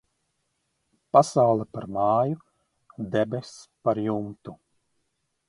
Pasaule 1.11 1.67
par 1.73 1.85
māju, 1.97 2.39
debess 3.11 3.53
par 3.83 4.03
jumtu. 4.07 4.57